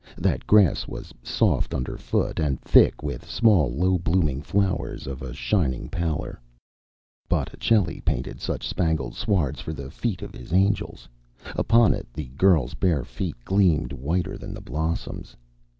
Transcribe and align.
That 0.17 0.47
grass 0.47 0.87
was 0.87 1.13
soft 1.21 1.75
under 1.75 1.95
foot, 1.95 2.39
and 2.39 2.59
thick 2.61 3.03
with 3.03 3.29
small, 3.29 3.71
low 3.71 3.99
blooming 3.99 4.41
flowers 4.41 5.05
of 5.05 5.21
a 5.21 5.31
shining 5.31 5.89
pallor. 5.89 6.41
Botticelli 7.29 8.01
painted 8.03 8.41
such 8.41 8.67
spangled 8.67 9.13
swards 9.13 9.59
for 9.61 9.73
the 9.73 9.91
feet 9.91 10.23
of 10.23 10.33
his 10.33 10.53
angels. 10.53 11.07
Upon 11.55 11.93
it 11.93 12.07
the 12.15 12.29
girl's 12.29 12.73
bare 12.73 13.03
feet 13.03 13.35
gleamed 13.45 13.93
whiter 13.93 14.39
than 14.39 14.55
the 14.55 14.59
blossoms. 14.61 15.35